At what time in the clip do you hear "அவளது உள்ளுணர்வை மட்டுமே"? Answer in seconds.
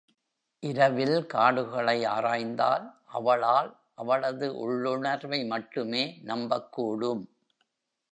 3.93-6.19